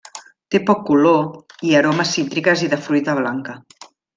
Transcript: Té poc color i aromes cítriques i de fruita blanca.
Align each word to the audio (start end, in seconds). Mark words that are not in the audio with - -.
Té 0.53 0.61
poc 0.69 0.79
color 0.87 1.67
i 1.69 1.75
aromes 1.81 2.15
cítriques 2.17 2.67
i 2.69 2.73
de 2.75 2.81
fruita 2.89 3.19
blanca. 3.25 3.61